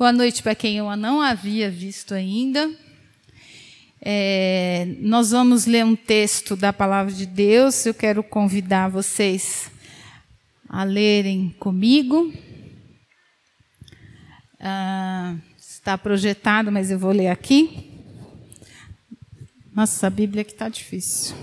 [0.00, 2.74] Boa noite para quem eu não havia visto ainda.
[4.00, 7.84] É, nós vamos ler um texto da palavra de Deus.
[7.84, 9.70] Eu quero convidar vocês
[10.66, 12.32] a lerem comigo.
[14.58, 17.92] Ah, está projetado, mas eu vou ler aqui.
[19.74, 21.36] Nossa, a Bíblia aqui está difícil.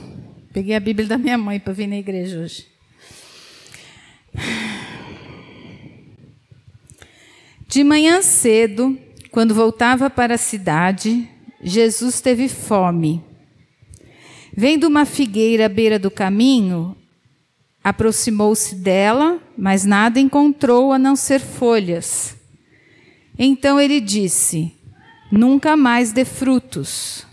[0.51, 2.65] Peguei a Bíblia da minha mãe para vir na igreja hoje.
[7.77, 8.97] De manhã cedo,
[9.29, 11.29] quando voltava para a cidade,
[11.61, 13.23] Jesus teve fome.
[14.51, 16.97] Vendo uma figueira à beira do caminho,
[17.83, 22.35] aproximou-se dela, mas nada encontrou a não ser folhas.
[23.37, 24.73] Então ele disse:
[25.31, 27.27] Nunca mais dê frutos.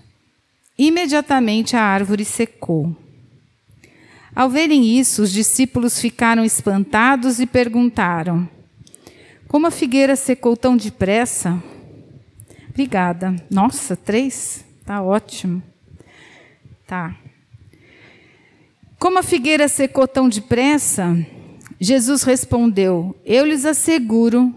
[0.77, 2.95] Imediatamente a árvore secou.
[4.37, 8.47] Ao verem isso, os discípulos ficaram espantados e perguntaram:
[9.55, 11.63] como a figueira secou tão depressa?
[12.71, 13.37] Obrigada.
[13.49, 14.65] Nossa, três?
[14.85, 15.63] Tá ótimo.
[16.85, 17.15] Tá.
[18.99, 21.17] Como a figueira secou tão depressa?
[21.81, 24.53] Jesus respondeu: Eu lhes asseguro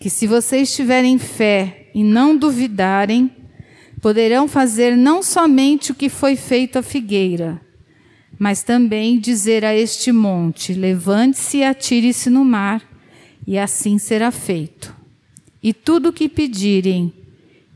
[0.00, 3.30] que se vocês tiverem fé e não duvidarem,
[4.02, 7.60] poderão fazer não somente o que foi feito à figueira,
[8.36, 12.89] mas também dizer a este monte: Levante-se e atire-se no mar
[13.50, 14.94] e assim será feito.
[15.60, 17.12] E tudo o que pedirem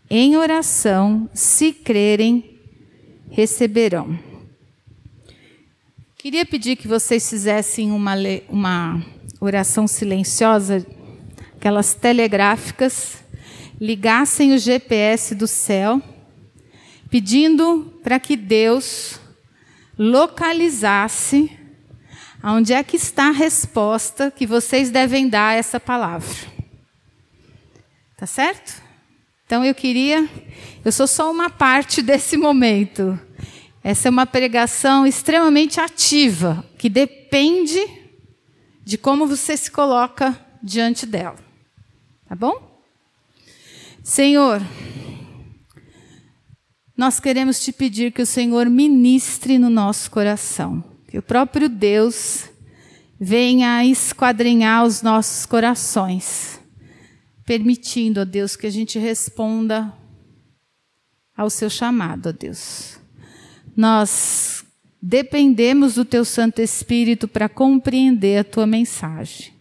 [0.09, 2.61] em oração, se crerem,
[3.29, 4.17] receberão.
[6.17, 8.15] Queria pedir que vocês fizessem uma,
[8.49, 9.05] uma
[9.41, 10.87] oração silenciosa,
[11.57, 13.25] aquelas telegráficas,
[13.81, 16.01] ligassem o GPS do céu,
[17.11, 19.19] pedindo para que Deus
[19.99, 21.51] localizasse
[22.47, 26.29] Onde é que está a resposta que vocês devem dar a essa palavra?
[28.19, 28.83] Tá certo?
[29.47, 30.29] Então eu queria,
[30.85, 33.19] eu sou só uma parte desse momento.
[33.83, 37.81] Essa é uma pregação extremamente ativa, que depende
[38.85, 41.39] de como você se coloca diante dela.
[42.29, 42.83] Tá bom?
[44.03, 44.61] Senhor,
[46.95, 52.51] nós queremos te pedir que o Senhor ministre no nosso coração que o próprio Deus
[53.21, 56.59] venha esquadrinhar os nossos corações,
[57.47, 59.95] permitindo, ó Deus, que a gente responda
[61.37, 62.99] ao seu chamado, ó Deus.
[63.77, 64.65] Nós
[65.01, 69.53] dependemos do teu Santo Espírito para compreender a tua mensagem.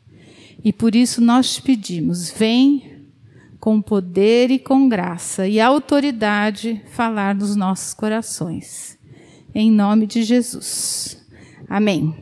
[0.64, 3.12] E por isso nós te pedimos, vem
[3.60, 8.98] com poder e com graça e autoridade falar nos nossos corações.
[9.54, 11.03] Em nome de Jesus.
[11.74, 12.16] Amém.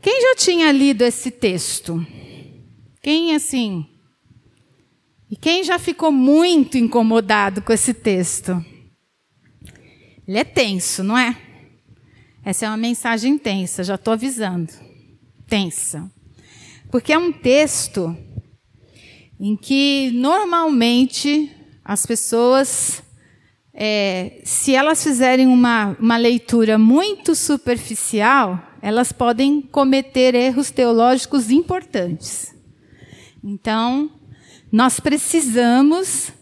[0.00, 2.06] Quem já tinha lido esse texto?
[3.02, 3.84] Quem assim?
[5.28, 8.64] E quem já ficou muito incomodado com esse texto?
[10.24, 11.36] Ele é tenso, não é?
[12.44, 14.72] Essa é uma mensagem tensa, já estou avisando.
[15.48, 16.08] Tensa.
[16.92, 18.16] Porque é um texto
[19.40, 21.50] em que normalmente
[21.84, 23.02] as pessoas
[23.72, 32.54] é, se elas fizerem uma, uma leitura muito superficial, elas podem cometer erros teológicos importantes.
[33.42, 34.10] Então,
[34.72, 36.32] nós precisamos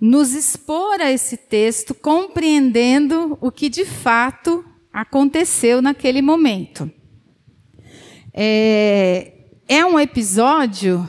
[0.00, 6.90] nos expor a esse texto, compreendendo o que de fato aconteceu naquele momento.
[8.32, 9.32] É,
[9.68, 11.08] é um episódio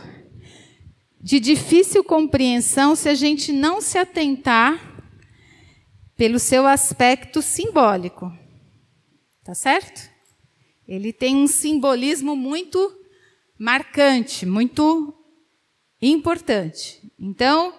[1.21, 4.90] de difícil compreensão se a gente não se atentar
[6.21, 8.31] pelo seu aspecto simbólico.
[9.43, 10.07] Tá certo?
[10.87, 12.95] Ele tem um simbolismo muito
[13.57, 15.15] marcante, muito
[15.99, 17.01] importante.
[17.19, 17.73] Então,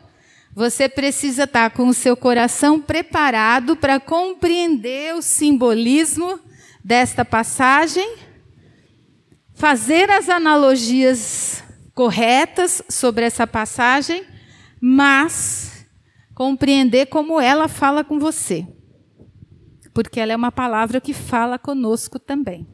[0.53, 6.41] você precisa estar com o seu coração preparado para compreender o simbolismo
[6.83, 8.17] desta passagem,
[9.55, 11.63] fazer as analogias
[11.95, 14.27] corretas sobre essa passagem,
[14.81, 15.72] mas
[16.43, 18.67] compreender como ela fala com você.
[19.95, 22.67] Porque ela é uma palavra que fala conosco também.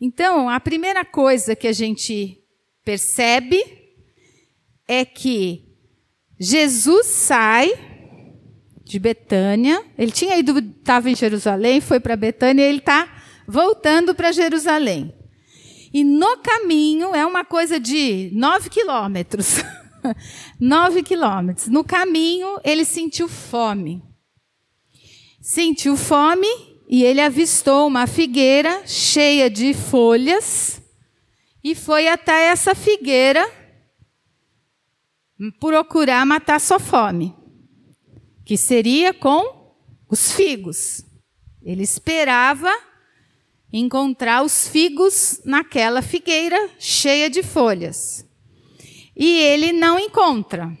[0.00, 2.42] Então, a primeira coisa que a gente
[2.84, 3.62] percebe
[4.88, 5.68] é que
[6.36, 7.70] Jesus sai
[8.82, 14.16] de Betânia, ele tinha ido, estava em Jerusalém, foi para Betânia, e ele está voltando
[14.16, 15.14] para Jerusalém.
[15.94, 19.62] E no caminho é uma coisa de nove quilômetros.
[20.58, 21.68] Nove quilômetros.
[21.68, 24.02] No caminho, ele sentiu fome.
[25.40, 26.48] Sentiu fome
[26.88, 30.80] e ele avistou uma figueira cheia de folhas
[31.64, 33.48] e foi até essa figueira
[35.58, 37.34] procurar matar sua fome,
[38.44, 39.74] que seria com
[40.08, 41.04] os figos.
[41.62, 42.70] Ele esperava
[43.72, 48.26] encontrar os figos naquela figueira cheia de folhas.
[49.24, 50.76] E ele não encontra.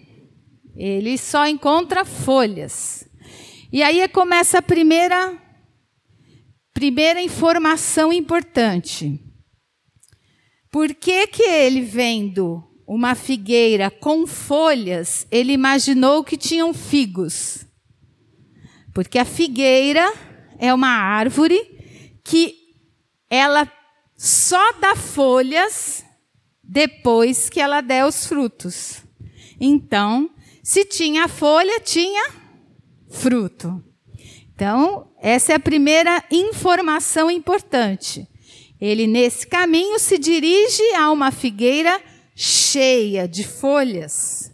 [0.74, 3.08] Ele só encontra folhas.
[3.72, 5.40] E aí começa a primeira
[6.74, 9.24] primeira informação importante.
[10.72, 17.64] Por que que ele vendo uma figueira com folhas, ele imaginou que tinham figos?
[18.92, 20.12] Porque a figueira
[20.58, 21.60] é uma árvore
[22.24, 22.56] que
[23.30, 23.70] ela
[24.16, 26.04] só dá folhas
[26.62, 29.02] depois que ela der os frutos.
[29.60, 30.30] Então,
[30.62, 32.30] se tinha folha, tinha
[33.10, 33.82] fruto.
[34.54, 38.28] Então, essa é a primeira informação importante.
[38.80, 42.00] Ele, nesse caminho, se dirige a uma figueira
[42.34, 44.52] cheia de folhas,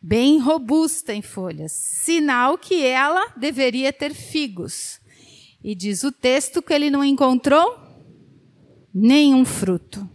[0.00, 5.00] bem robusta em folhas, sinal que ela deveria ter figos.
[5.62, 7.76] E diz o texto que ele não encontrou
[8.94, 10.08] nenhum fruto.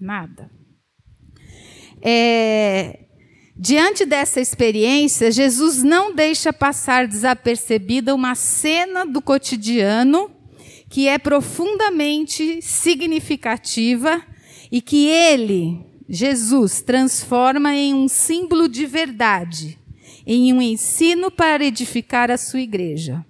[0.00, 0.50] Nada.
[2.02, 3.00] É,
[3.56, 10.30] diante dessa experiência, Jesus não deixa passar desapercebida uma cena do cotidiano
[10.90, 14.22] que é profundamente significativa
[14.70, 19.78] e que ele, Jesus, transforma em um símbolo de verdade,
[20.26, 23.24] em um ensino para edificar a sua igreja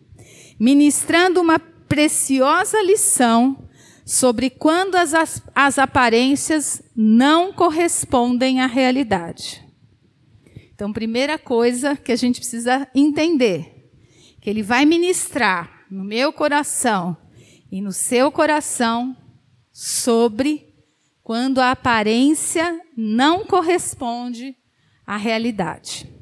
[0.58, 3.68] ministrando uma preciosa lição
[4.04, 9.64] sobre quando as, as aparências não correspondem à realidade.
[10.74, 13.90] Então, primeira coisa que a gente precisa entender,
[14.40, 17.16] que ele vai ministrar no meu coração
[17.70, 19.16] e no seu coração
[19.72, 20.74] sobre
[21.22, 24.54] quando a aparência não corresponde
[25.06, 26.12] à realidade.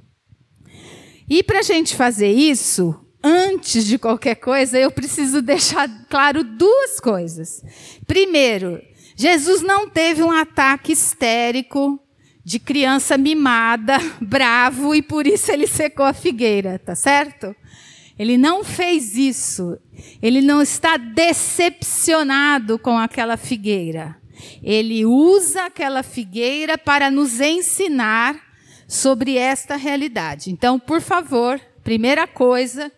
[1.28, 6.98] E para a gente fazer isso, antes de qualquer coisa, eu preciso deixar claro duas
[7.00, 7.62] coisas.
[8.06, 8.80] Primeiro,
[9.16, 11.98] Jesus não teve um ataque histérico
[12.44, 17.54] de criança mimada, bravo, e por isso ele secou a figueira, tá certo?
[18.18, 19.78] Ele não fez isso.
[20.20, 24.16] Ele não está decepcionado com aquela figueira.
[24.62, 28.36] Ele usa aquela figueira para nos ensinar
[28.88, 30.50] sobre esta realidade.
[30.50, 32.92] Então, por favor, primeira coisa,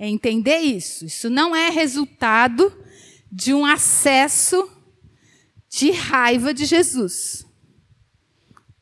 [0.00, 1.04] é entender isso.
[1.04, 2.72] Isso não é resultado
[3.30, 4.66] de um acesso
[5.68, 7.46] de raiva de Jesus.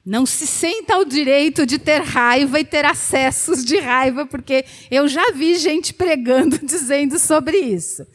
[0.07, 5.09] Não se senta ao direito de ter raiva e ter acessos de raiva, porque eu
[5.09, 8.07] já vi gente pregando dizendo sobre isso.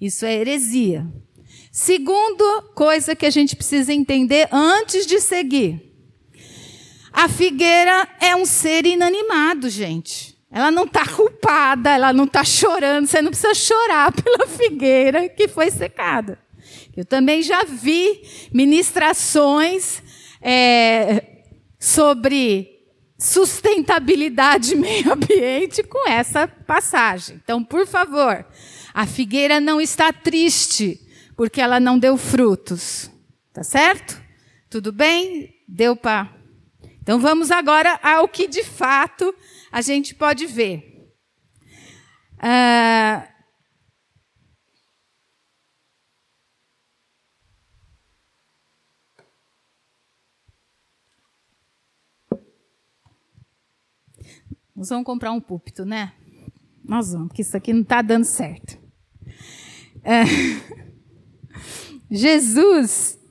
[0.00, 1.04] Isso é heresia.
[1.72, 5.92] Segundo coisa que a gente precisa entender antes de seguir.
[7.12, 10.31] A figueira é um ser inanimado, gente.
[10.52, 13.06] Ela não está culpada, ela não está chorando.
[13.06, 16.38] Você não precisa chorar pela figueira que foi secada.
[16.94, 18.22] Eu também já vi
[18.52, 20.02] ministrações
[20.42, 21.24] é,
[21.80, 22.68] sobre
[23.18, 27.40] sustentabilidade meio ambiente com essa passagem.
[27.42, 28.44] Então, por favor,
[28.92, 31.00] a figueira não está triste
[31.34, 33.10] porque ela não deu frutos.
[33.52, 34.20] Tá certo?
[34.68, 35.54] Tudo bem?
[35.66, 36.30] Deu para.
[37.02, 39.34] Então vamos agora ao que de fato
[39.72, 41.10] a gente pode ver.
[42.38, 43.26] Ah,
[54.76, 56.12] nós vamos comprar um púlpito, né?
[56.84, 58.78] Nós vamos, porque isso aqui não está dando certo.
[60.04, 60.24] É,
[62.10, 63.21] Jesus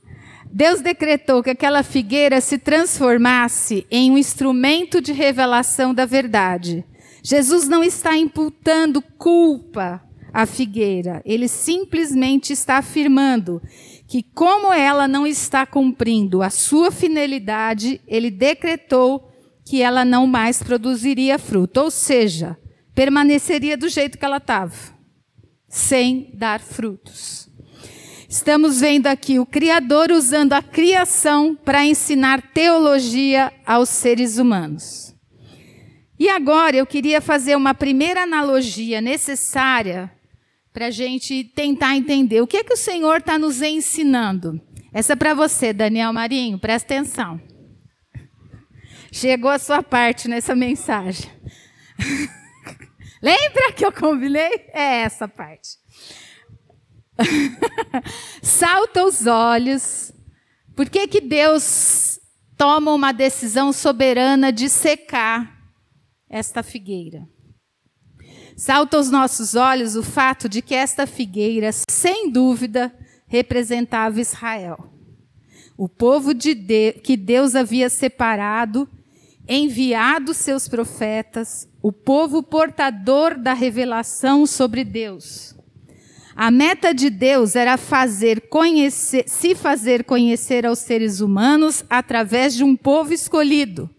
[0.52, 6.84] Deus decretou que aquela figueira se transformasse em um instrumento de revelação da verdade.
[7.22, 13.62] Jesus não está imputando culpa à figueira, ele simplesmente está afirmando
[14.06, 19.30] que, como ela não está cumprindo a sua finalidade, ele decretou
[19.64, 22.58] que ela não mais produziria fruto, ou seja,
[22.94, 24.74] permaneceria do jeito que ela estava,
[25.68, 27.48] sem dar frutos.
[28.32, 35.14] Estamos vendo aqui o Criador usando a criação para ensinar teologia aos seres humanos.
[36.18, 40.10] E agora eu queria fazer uma primeira analogia necessária
[40.72, 44.58] para a gente tentar entender o que é que o Senhor está nos ensinando.
[44.94, 47.38] Essa é para você, Daniel Marinho, presta atenção.
[49.12, 51.30] Chegou a sua parte nessa mensagem.
[53.20, 54.70] Lembra que eu combinei?
[54.72, 55.81] É essa parte.
[58.42, 60.12] Salta os olhos.
[60.74, 62.20] Por que, que Deus
[62.56, 65.62] toma uma decisão soberana de secar
[66.30, 67.28] esta figueira.
[68.56, 72.94] Salta aos nossos olhos o fato de que esta figueira, sem dúvida,
[73.26, 74.92] representava Israel.
[75.76, 78.88] O povo de Deus, que Deus havia separado,
[79.48, 85.56] enviado seus profetas, o povo portador da revelação sobre Deus.
[86.34, 92.64] A meta de Deus era fazer conhecer, se fazer conhecer aos seres humanos através de
[92.64, 93.90] um povo escolhido.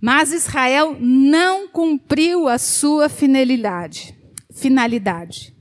[0.00, 4.14] Mas Israel não cumpriu a sua finalidade.
[4.52, 5.54] finalidade.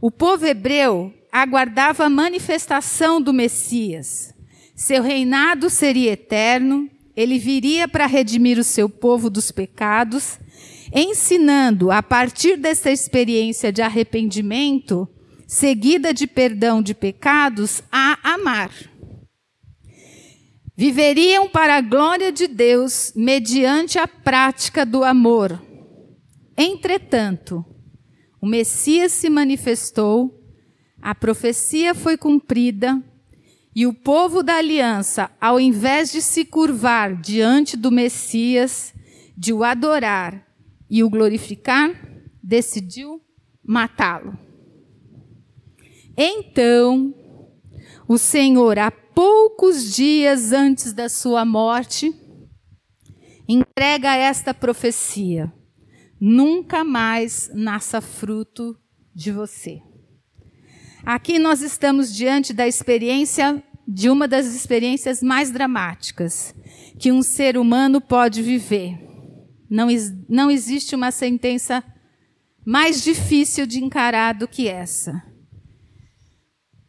[0.00, 4.34] O povo hebreu aguardava a manifestação do Messias.
[4.74, 10.38] Seu reinado seria eterno, ele viria para redimir o seu povo dos pecados,
[10.92, 15.08] ensinando, a partir dessa experiência de arrependimento,
[15.46, 18.70] seguida de perdão de pecados, a amar.
[20.76, 25.62] Viveriam para a glória de Deus mediante a prática do amor.
[26.56, 27.64] Entretanto,
[28.40, 30.42] o Messias se manifestou,
[31.00, 33.02] a profecia foi cumprida,
[33.74, 38.94] e o povo da aliança, ao invés de se curvar diante do Messias,
[39.36, 40.46] de o adorar
[40.88, 41.90] e o glorificar,
[42.42, 43.20] decidiu
[43.64, 44.43] matá-lo.
[46.16, 47.12] Então,
[48.06, 52.14] o Senhor, a poucos dias antes da sua morte,
[53.48, 55.52] entrega esta profecia:
[56.20, 58.78] nunca mais nasça fruto
[59.14, 59.80] de você.
[61.04, 66.54] Aqui nós estamos diante da experiência, de uma das experiências mais dramáticas
[66.98, 68.98] que um ser humano pode viver.
[69.68, 69.88] Não,
[70.28, 71.84] não existe uma sentença
[72.64, 75.33] mais difícil de encarar do que essa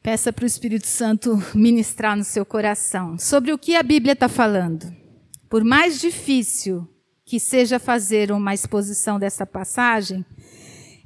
[0.06, 4.30] Peça para o Espírito Santo ministrar no seu coração sobre o que a Bíblia está
[4.30, 4.96] falando.
[5.50, 6.88] Por mais difícil
[7.26, 10.24] que seja fazer uma exposição dessa passagem,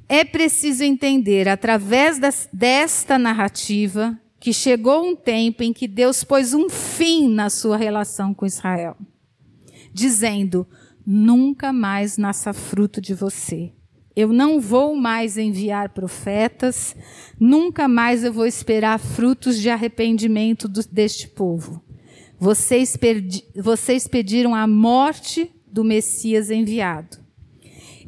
[0.06, 6.52] é preciso entender, através das, desta narrativa, que chegou um tempo em que Deus pôs
[6.52, 8.98] um fim na sua relação com Israel,
[9.94, 10.68] dizendo:
[11.06, 13.72] nunca mais nasça fruto de você.
[14.14, 16.96] Eu não vou mais enviar profetas,
[17.38, 21.82] nunca mais eu vou esperar frutos de arrependimento do, deste povo.
[22.38, 27.18] Vocês, perdi, vocês pediram a morte do Messias enviado.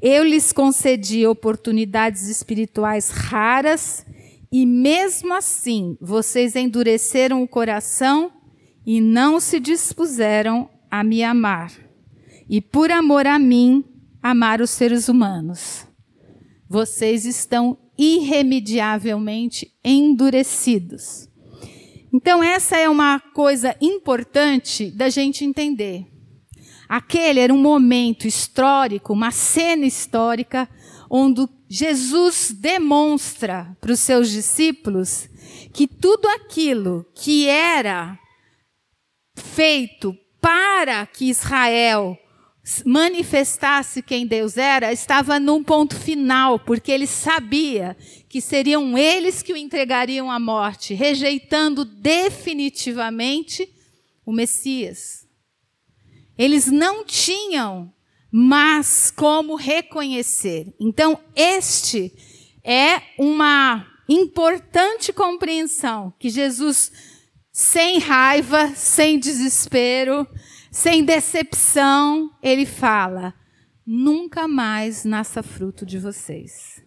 [0.00, 4.04] Eu lhes concedi oportunidades espirituais raras
[4.50, 8.32] e mesmo assim vocês endureceram o coração
[8.84, 11.72] e não se dispuseram a me amar.
[12.50, 13.84] E por amor a mim,
[14.20, 15.86] amar os seres humanos
[16.72, 21.28] vocês estão irremediavelmente endurecidos.
[22.10, 26.06] Então, essa é uma coisa importante da gente entender.
[26.88, 30.66] Aquele era um momento histórico, uma cena histórica,
[31.10, 35.28] onde Jesus demonstra para os seus discípulos
[35.74, 38.18] que tudo aquilo que era
[39.34, 42.16] feito para que Israel
[42.84, 47.96] manifestasse quem Deus era, estava num ponto final, porque ele sabia
[48.28, 53.68] que seriam eles que o entregariam à morte, rejeitando definitivamente
[54.24, 55.26] o Messias.
[56.38, 57.92] Eles não tinham
[58.34, 60.74] mas como reconhecer.
[60.80, 62.10] Então, este
[62.64, 66.90] é uma importante compreensão que Jesus,
[67.52, 70.26] sem raiva, sem desespero,
[70.72, 73.34] sem decepção, ele fala:
[73.86, 76.82] nunca mais nasça fruto de vocês.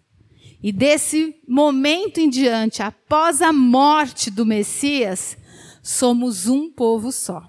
[0.60, 5.38] E desse momento em diante, após a morte do Messias,
[5.84, 7.48] somos um povo só.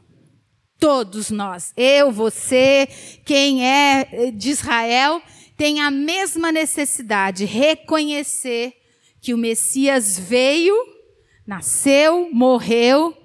[0.79, 2.87] Todos nós, eu, você,
[3.25, 5.19] quem é de Israel,
[5.57, 8.73] tem a mesma necessidade, reconhecer
[9.19, 10.75] que o Messias veio,
[11.47, 13.17] nasceu, morreu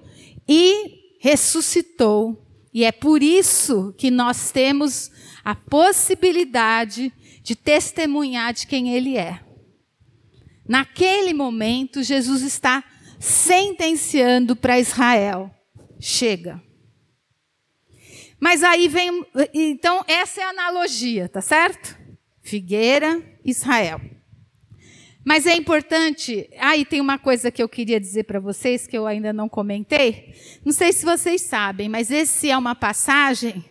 [0.48, 2.41] e ressuscitou
[2.72, 5.10] e é por isso que nós temos
[5.44, 7.12] a possibilidade
[7.42, 9.40] de testemunhar de quem Ele é.
[10.66, 12.82] Naquele momento, Jesus está
[13.18, 15.50] sentenciando para Israel:
[16.00, 16.62] chega.
[18.40, 19.24] Mas aí vem.
[19.52, 21.96] Então, essa é a analogia, tá certo?
[22.40, 24.00] Figueira, Israel.
[25.24, 26.48] Mas é importante.
[26.58, 29.48] Ah, e tem uma coisa que eu queria dizer para vocês que eu ainda não
[29.48, 30.34] comentei.
[30.64, 33.64] Não sei se vocês sabem, mas esse é uma passagem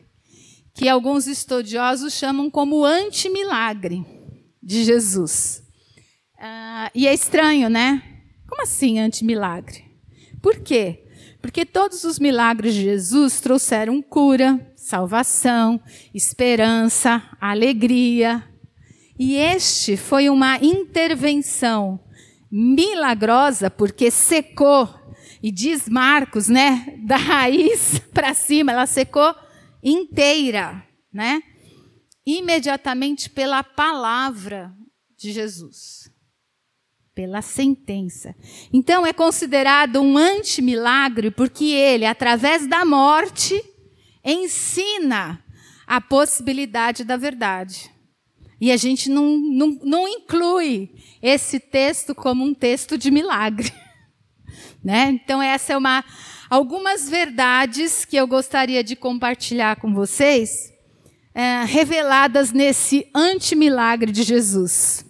[0.73, 4.05] que alguns estudiosos chamam como anti-milagre
[4.63, 5.63] de Jesus.
[6.39, 8.01] Ah, e é estranho, né?
[8.47, 9.83] Como assim anti-milagre?
[10.41, 11.03] Por quê?
[11.41, 15.81] Porque todos os milagres de Jesus trouxeram cura, salvação,
[16.13, 18.43] esperança, alegria.
[19.23, 22.03] E este foi uma intervenção
[22.51, 24.89] milagrosa, porque secou,
[25.43, 29.31] e diz Marcos, né, da raiz para cima, ela secou
[29.83, 31.39] inteira, né?
[32.25, 34.73] Imediatamente pela palavra
[35.15, 36.11] de Jesus.
[37.13, 38.35] Pela sentença.
[38.73, 43.63] Então é considerado um antimilagre porque ele, através da morte,
[44.25, 45.45] ensina
[45.85, 47.90] a possibilidade da verdade.
[48.61, 53.73] E a gente não, não, não inclui esse texto como um texto de milagre.
[54.83, 55.11] Né?
[55.11, 56.03] Então, essa é uma
[56.49, 60.73] algumas verdades que eu gostaria de compartilhar com vocês,
[61.33, 65.05] é, reveladas nesse antimilagre de Jesus.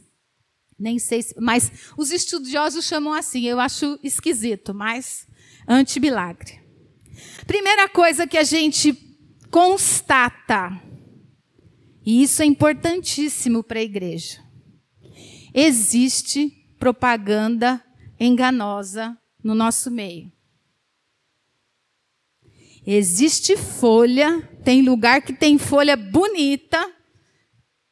[0.78, 5.26] Nem sei, se, mas os estudiosos chamam assim, eu acho esquisito, mas
[5.68, 6.60] antimilagre.
[7.48, 8.94] Primeira coisa que a gente
[9.50, 10.80] constata,
[12.06, 14.44] e isso é importantíssimo para a igreja,
[15.54, 17.84] existe propaganda
[18.20, 20.32] enganosa no nosso meio.
[22.86, 26.92] Existe folha, tem lugar que tem folha bonita,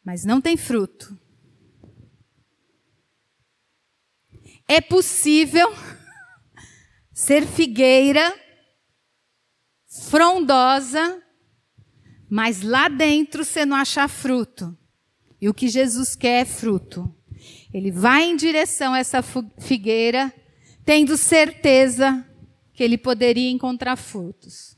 [0.03, 1.15] mas não tem fruto.
[4.67, 5.71] É possível
[7.13, 8.33] ser figueira
[10.09, 11.21] frondosa,
[12.29, 14.77] mas lá dentro você não achar fruto.
[15.41, 17.13] E o que Jesus quer é fruto.
[17.73, 19.21] Ele vai em direção a essa
[19.59, 20.33] figueira,
[20.85, 22.25] tendo certeza
[22.73, 24.77] que ele poderia encontrar frutos.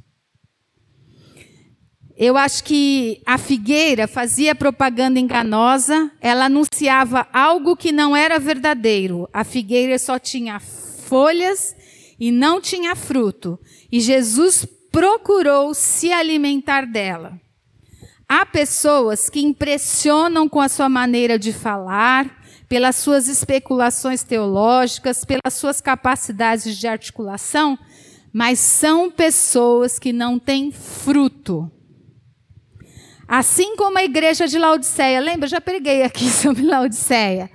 [2.15, 9.27] Eu acho que a figueira fazia propaganda enganosa, ela anunciava algo que não era verdadeiro.
[9.33, 11.75] A figueira só tinha folhas
[12.19, 13.59] e não tinha fruto.
[13.91, 17.39] E Jesus procurou se alimentar dela.
[18.27, 25.53] Há pessoas que impressionam com a sua maneira de falar, pelas suas especulações teológicas, pelas
[25.53, 27.77] suas capacidades de articulação,
[28.31, 31.69] mas são pessoas que não têm fruto.
[33.27, 35.47] Assim como a igreja de Laodiceia, lembra?
[35.47, 37.49] Já preguei aqui sobre Laodiceia.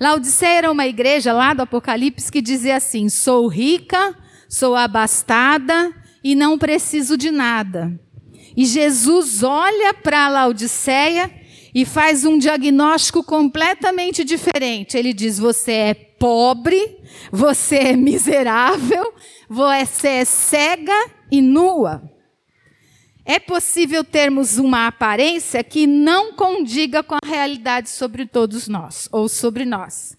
[0.00, 4.14] Laodiceia era uma igreja lá do Apocalipse que dizia assim: sou rica,
[4.48, 7.98] sou abastada e não preciso de nada.
[8.56, 11.30] E Jesus olha para Laodiceia
[11.74, 14.96] e faz um diagnóstico completamente diferente.
[14.96, 16.98] Ele diz: você é pobre,
[17.30, 19.14] você é miserável,
[19.48, 22.02] você é cega e nua.
[23.24, 29.28] É possível termos uma aparência que não condiga com a realidade sobre todos nós, ou
[29.28, 30.16] sobre nós.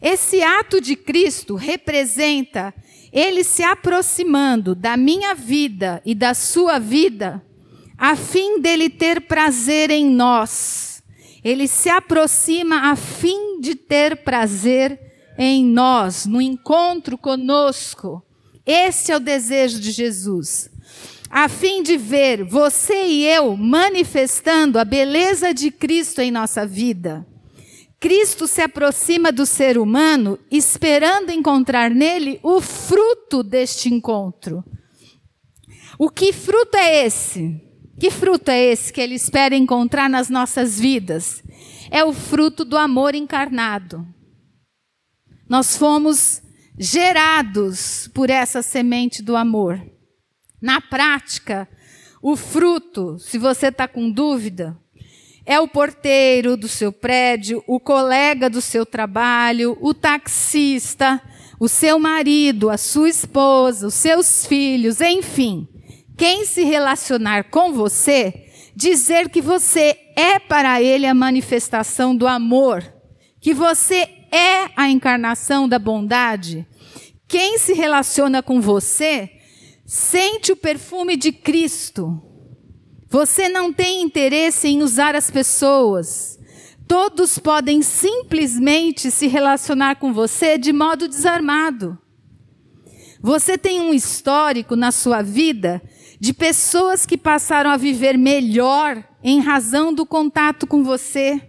[0.00, 2.72] Esse ato de Cristo representa
[3.12, 7.42] ele se aproximando da minha vida e da sua vida
[7.98, 11.02] a fim dele ter prazer em nós.
[11.42, 15.00] Ele se aproxima a fim de ter prazer
[15.38, 18.22] em nós, no encontro conosco.
[18.66, 20.68] Esse é o desejo de Jesus.
[21.30, 27.26] A fim de ver você e eu manifestando a beleza de Cristo em nossa vida.
[27.98, 34.62] Cristo se aproxima do ser humano esperando encontrar nele o fruto deste encontro.
[35.98, 37.60] O que fruto é esse?
[37.98, 41.42] Que fruto é esse que ele espera encontrar nas nossas vidas?
[41.90, 44.06] É o fruto do amor encarnado.
[45.48, 46.42] Nós fomos
[46.78, 49.80] gerados por essa semente do amor.
[50.60, 51.66] Na prática,
[52.20, 54.76] o fruto, se você está com dúvida,
[55.46, 61.22] é o porteiro do seu prédio, o colega do seu trabalho, o taxista,
[61.58, 65.68] o seu marido, a sua esposa, os seus filhos, enfim
[66.16, 72.82] quem se relacionar com você, dizer que você é para ele a manifestação do amor,
[73.40, 76.66] que você é a encarnação da bondade.
[77.28, 79.30] Quem se relaciona com você
[79.84, 82.22] sente o perfume de Cristo.
[83.08, 86.38] Você não tem interesse em usar as pessoas.
[86.88, 91.98] Todos podem simplesmente se relacionar com você de modo desarmado.
[93.20, 95.82] Você tem um histórico na sua vida
[96.18, 101.40] de pessoas que passaram a viver melhor em razão do contato com você.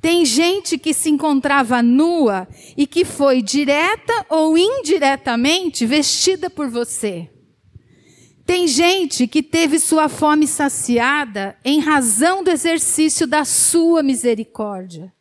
[0.00, 7.28] Tem gente que se encontrava nua e que foi direta ou indiretamente vestida por você.
[8.50, 15.12] Tem gente que teve sua fome saciada em razão do exercício da sua misericórdia.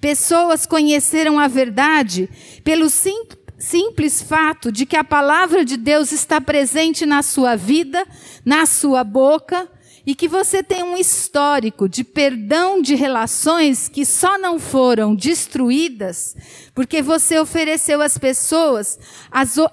[0.00, 2.30] Pessoas conheceram a verdade
[2.62, 3.26] pelo sim,
[3.58, 8.06] simples fato de que a palavra de Deus está presente na sua vida,
[8.44, 9.68] na sua boca,
[10.08, 16.34] e que você tem um histórico de perdão de relações que só não foram destruídas
[16.74, 18.98] porque você ofereceu às pessoas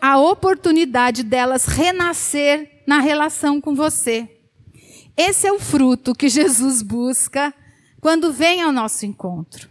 [0.02, 4.30] a oportunidade delas renascer na relação com você.
[5.16, 7.54] Esse é o fruto que Jesus busca
[8.02, 9.70] quando vem ao nosso encontro.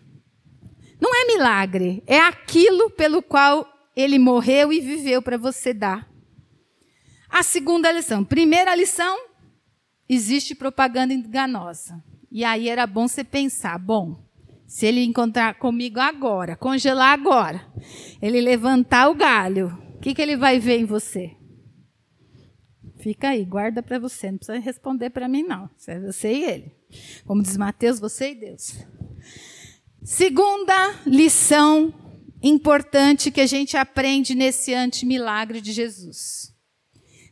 [0.98, 6.08] Não é milagre, é aquilo pelo qual ele morreu e viveu para você dar.
[7.28, 8.24] A segunda lição.
[8.24, 9.33] Primeira lição,
[10.08, 12.02] existe propaganda enganosa.
[12.30, 14.24] E aí era bom você pensar, bom,
[14.66, 17.64] se ele encontrar comigo agora, congelar agora,
[18.20, 21.36] ele levantar o galho, o que, que ele vai ver em você?
[22.98, 26.72] Fica aí, guarda para você, não precisa responder para mim não, é você e ele.
[27.26, 28.78] Como diz Mateus, você e Deus.
[30.02, 31.92] Segunda lição
[32.42, 36.53] importante que a gente aprende nesse antimilagre de Jesus.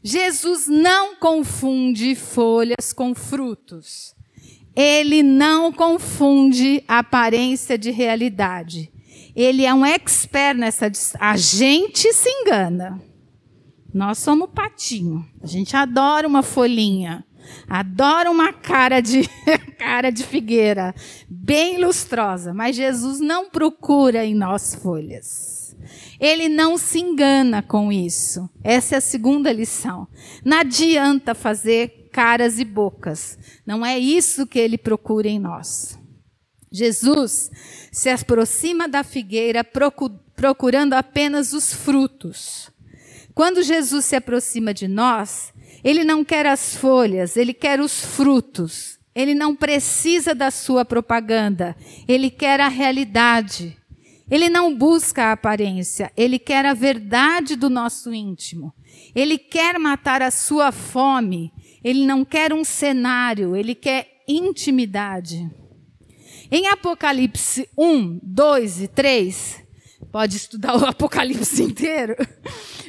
[0.02, 4.14] Jesus não confunde folhas com frutos.
[4.74, 8.90] Ele não confunde aparência de realidade.
[9.36, 10.90] Ele é um expert nessa.
[11.20, 13.00] A gente se engana.
[13.92, 15.26] Nós somos patinho.
[15.42, 17.24] A gente adora uma folhinha.
[17.68, 19.28] Adora uma cara de
[19.78, 20.94] cara de figueira,
[21.28, 25.61] bem lustrosa, mas Jesus não procura em nós folhas.
[26.20, 28.48] Ele não se engana com isso.
[28.62, 30.06] Essa é a segunda lição.
[30.44, 33.38] Não adianta fazer caras e bocas.
[33.66, 35.98] Não é isso que ele procura em nós.
[36.70, 37.50] Jesus
[37.90, 39.62] se aproxima da figueira
[40.34, 42.70] procurando apenas os frutos.
[43.34, 45.52] Quando Jesus se aproxima de nós,
[45.84, 49.00] ele não quer as folhas, ele quer os frutos.
[49.14, 51.76] Ele não precisa da sua propaganda,
[52.08, 53.76] ele quer a realidade.
[54.32, 58.72] Ele não busca a aparência, ele quer a verdade do nosso íntimo.
[59.14, 61.52] Ele quer matar a sua fome,
[61.84, 65.50] ele não quer um cenário, ele quer intimidade.
[66.50, 69.64] Em Apocalipse 1, 2 e 3,
[70.10, 72.16] pode estudar o Apocalipse inteiro,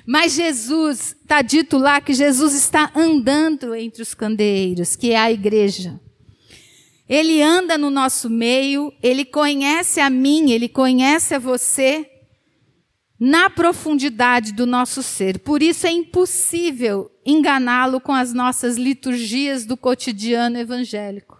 [0.08, 5.30] mas Jesus, está dito lá que Jesus está andando entre os candeeiros, que é a
[5.30, 6.00] igreja.
[7.14, 12.10] Ele anda no nosso meio, ele conhece a mim, ele conhece a você
[13.20, 15.38] na profundidade do nosso ser.
[15.38, 21.38] Por isso é impossível enganá-lo com as nossas liturgias do cotidiano evangélico.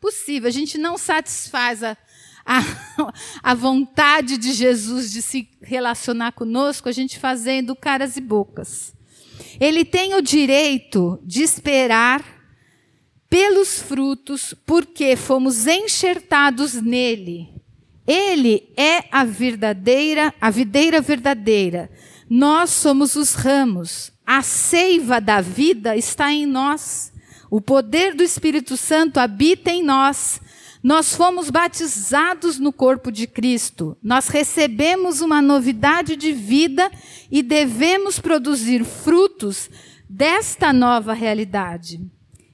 [0.00, 1.96] Possível, a gente não satisfaz a,
[2.44, 2.58] a,
[3.44, 8.92] a vontade de Jesus de se relacionar conosco, a gente fazendo caras e bocas.
[9.60, 12.35] Ele tem o direito de esperar
[13.28, 17.48] pelos frutos, porque fomos enxertados nele.
[18.06, 21.90] Ele é a verdadeira, a videira verdadeira.
[22.30, 24.12] Nós somos os ramos.
[24.24, 27.12] A seiva da vida está em nós.
[27.50, 30.40] O poder do Espírito Santo habita em nós.
[30.82, 33.96] Nós fomos batizados no corpo de Cristo.
[34.00, 36.90] Nós recebemos uma novidade de vida
[37.30, 39.68] e devemos produzir frutos
[40.08, 42.00] desta nova realidade.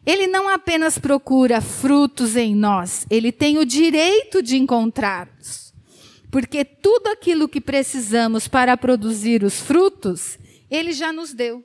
[0.05, 5.73] Ele não apenas procura frutos em nós, ele tem o direito de encontrá-los.
[6.31, 10.38] Porque tudo aquilo que precisamos para produzir os frutos,
[10.71, 11.65] ele já nos deu.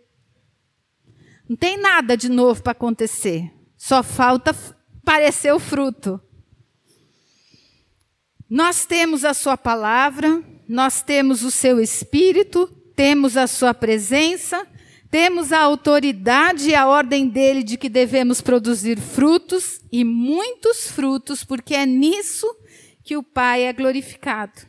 [1.47, 3.51] Não tem nada de novo para acontecer.
[3.77, 4.53] Só falta
[5.05, 6.19] parecer o fruto.
[8.49, 14.67] Nós temos a sua palavra, nós temos o seu espírito, temos a sua presença,
[15.09, 21.43] temos a autoridade e a ordem dele de que devemos produzir frutos e muitos frutos,
[21.43, 22.47] porque é nisso
[23.03, 24.67] que o Pai é glorificado.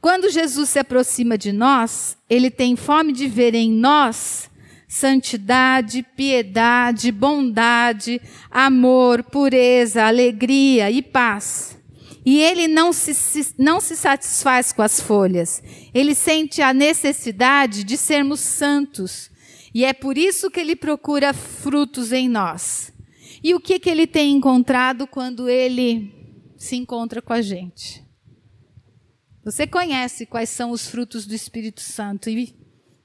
[0.00, 4.50] Quando Jesus se aproxima de nós, ele tem fome de ver em nós
[4.88, 11.75] santidade, piedade, bondade, amor, pureza, alegria e paz.
[12.26, 15.62] E ele não se, se, não se satisfaz com as folhas.
[15.94, 19.30] Ele sente a necessidade de sermos santos.
[19.72, 22.92] E é por isso que ele procura frutos em nós.
[23.44, 26.12] E o que, que ele tem encontrado quando ele
[26.58, 28.04] se encontra com a gente?
[29.44, 32.52] Você conhece quais são os frutos do Espírito Santo e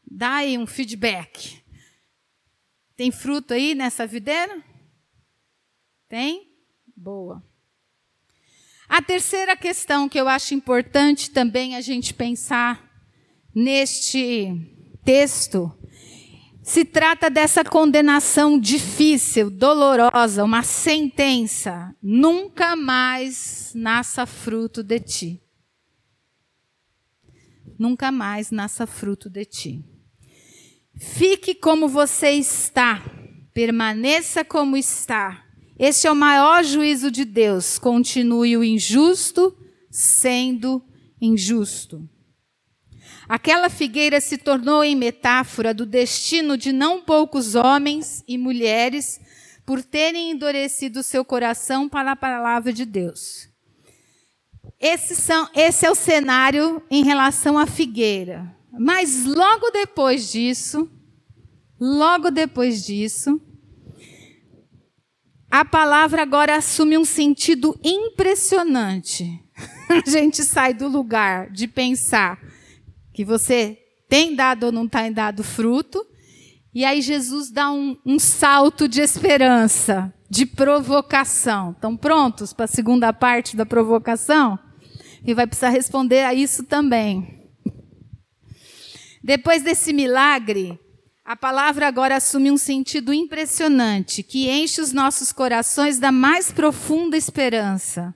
[0.10, 1.64] dá aí um feedback.
[2.96, 4.64] Tem fruto aí nessa videira?
[6.10, 6.52] Tem?
[6.98, 7.51] Boa.
[8.94, 12.92] A terceira questão que eu acho importante também a gente pensar
[13.56, 14.52] neste
[15.06, 15.72] texto
[16.62, 25.42] se trata dessa condenação difícil, dolorosa, uma sentença: nunca mais nasça fruto de ti.
[27.80, 29.86] nunca mais nasça fruto de ti.
[30.98, 33.02] Fique como você está,
[33.54, 35.46] permaneça como está.
[35.82, 37.80] Este é o maior juízo de Deus.
[37.80, 39.58] Continue o injusto
[39.90, 40.80] sendo
[41.20, 42.08] injusto.
[43.28, 49.20] Aquela figueira se tornou em metáfora do destino de não poucos homens e mulheres
[49.66, 53.50] por terem endurecido seu coração para a palavra de Deus.
[54.80, 58.56] Esse, são, esse é o cenário em relação à figueira.
[58.72, 60.88] Mas logo depois disso,
[61.80, 63.42] logo depois disso,
[65.52, 69.44] a palavra agora assume um sentido impressionante.
[69.90, 72.40] A gente sai do lugar de pensar
[73.14, 76.06] que você tem dado ou não tem dado fruto,
[76.74, 81.72] e aí Jesus dá um, um salto de esperança, de provocação.
[81.72, 84.58] Estão prontos para a segunda parte da provocação?
[85.26, 87.42] E vai precisar responder a isso também.
[89.22, 90.80] Depois desse milagre,
[91.24, 97.16] a palavra agora assume um sentido impressionante, que enche os nossos corações da mais profunda
[97.16, 98.14] esperança.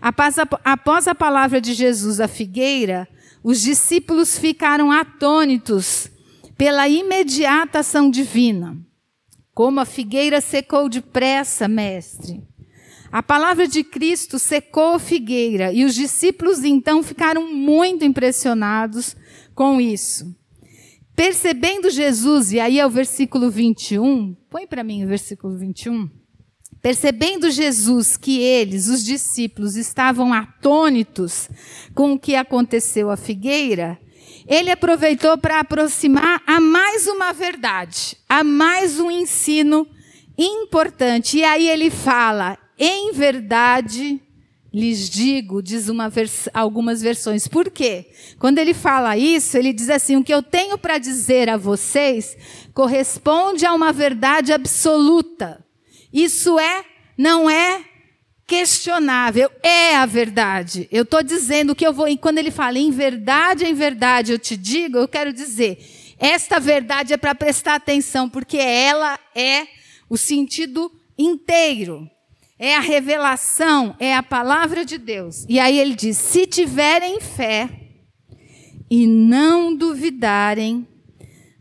[0.00, 3.08] Após a, palavra de Jesus, a figueira,
[3.42, 6.10] os discípulos ficaram atônitos
[6.58, 8.76] pela imediata ação divina.
[9.54, 12.42] Como a figueira secou depressa, mestre.
[13.10, 19.16] A palavra de Cristo secou a figueira e os discípulos então ficaram muito impressionados
[19.54, 20.36] com isso.
[21.16, 26.10] Percebendo Jesus, e aí é o versículo 21, põe para mim o versículo 21.
[26.82, 31.48] Percebendo Jesus que eles, os discípulos, estavam atônitos
[31.94, 33.98] com o que aconteceu à figueira,
[34.46, 39.86] ele aproveitou para aproximar a mais uma verdade, a mais um ensino
[40.36, 41.38] importante.
[41.38, 44.20] E aí ele fala: em verdade
[44.74, 47.46] lhes digo, diz vers algumas versões.
[47.46, 48.10] Por quê?
[48.40, 52.36] Quando ele fala isso, ele diz assim: o que eu tenho para dizer a vocês
[52.74, 55.64] corresponde a uma verdade absoluta.
[56.12, 56.84] Isso é,
[57.16, 57.84] não é
[58.46, 60.88] questionável, é a verdade.
[60.90, 64.38] Eu estou dizendo que eu vou, e quando ele fala em verdade, em verdade, eu
[64.38, 65.78] te digo, eu quero dizer,
[66.18, 69.66] esta verdade é para prestar atenção, porque ela é
[70.10, 72.10] o sentido inteiro
[72.58, 75.44] é a revelação, é a palavra de Deus.
[75.48, 77.68] E aí ele diz: se tiverem fé
[78.90, 80.86] e não duvidarem,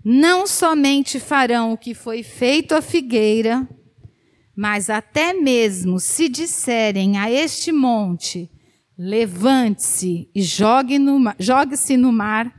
[0.03, 3.67] não somente farão o que foi feito à figueira,
[4.55, 8.49] mas até mesmo se disserem a este monte:
[8.97, 12.53] levante-se e jogue-se no, jogue no mar,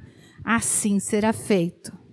[0.45, 2.04] assim será feito.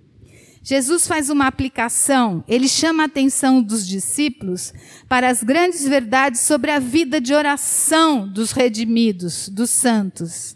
[0.64, 4.72] Jesus faz uma aplicação, ele chama a atenção dos discípulos
[5.10, 10.56] para as grandes verdades sobre a vida de oração dos redimidos, dos santos.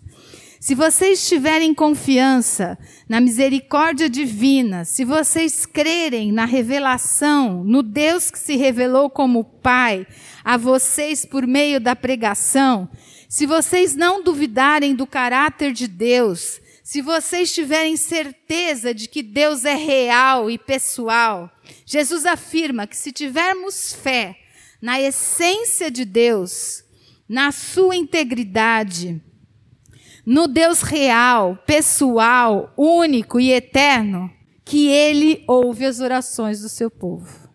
[0.60, 2.78] Se vocês tiverem confiança
[3.10, 10.08] na misericórdia divina, se vocês crerem na revelação, no Deus que se revelou como Pai
[10.44, 12.89] a vocês por meio da pregação,
[13.30, 19.65] se vocês não duvidarem do caráter de Deus, se vocês tiverem certeza de que Deus
[19.65, 21.50] é real e pessoal,
[21.84, 24.38] Jesus afirma que se tivermos fé
[24.80, 26.84] na essência de Deus,
[27.28, 29.19] na sua integridade,
[30.24, 34.32] no Deus real, pessoal, único e eterno,
[34.63, 37.50] que ele ouve as orações do seu povo.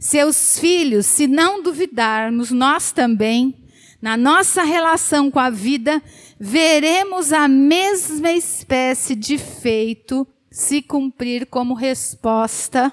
[0.00, 3.62] Seus filhos, se não duvidarmos, nós também,
[4.02, 6.02] na nossa relação com a vida,
[6.44, 12.92] veremos a mesma espécie de feito se cumprir como resposta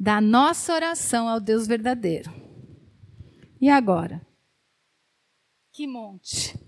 [0.00, 2.32] da nossa oração ao Deus verdadeiro.
[3.60, 4.26] E agora?
[5.74, 6.58] Que monte?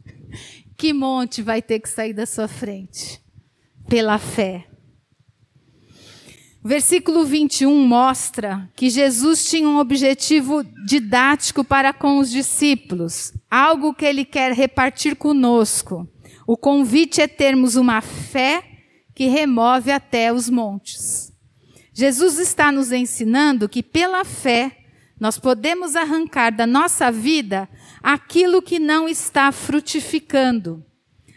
[0.77, 3.25] Que monte vai ter que sair da sua frente?
[3.89, 4.69] Pela fé.
[6.67, 14.07] Versículo 21 mostra que Jesus tinha um objetivo didático para com os discípulos, algo que
[14.07, 16.09] ele quer repartir conosco.
[16.47, 18.65] O convite é termos uma fé
[19.15, 21.31] que remove até os montes.
[21.93, 24.79] Jesus está nos ensinando que pela fé
[25.21, 27.69] nós podemos arrancar da nossa vida
[28.03, 30.83] aquilo que não está frutificando,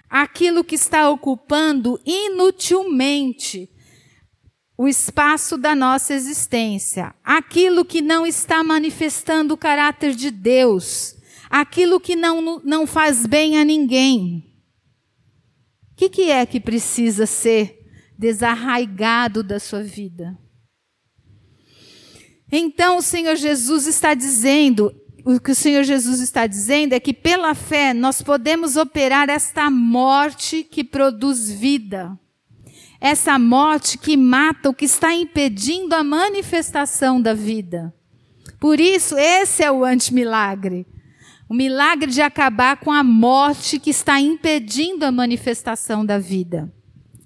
[0.09, 3.69] aquilo que está ocupando inutilmente
[4.77, 11.15] o espaço da nossa existência, aquilo que não está manifestando o caráter de Deus,
[11.49, 14.45] aquilo que não, não faz bem a ninguém.
[15.91, 17.79] O que, que é que precisa ser
[18.19, 20.37] desarraigado da sua vida?
[22.51, 24.93] Então o Senhor Jesus está dizendo:
[25.25, 29.71] o que o Senhor Jesus está dizendo é que pela fé nós podemos operar esta
[29.71, 32.17] morte que produz vida.
[32.99, 37.93] Essa morte que mata o que está impedindo a manifestação da vida.
[38.59, 40.87] Por isso, esse é o antimilagre.
[41.47, 46.73] O milagre de acabar com a morte que está impedindo a manifestação da vida.